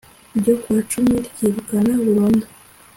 [0.37, 2.45] ryo ku wa cumi ryirukana burundu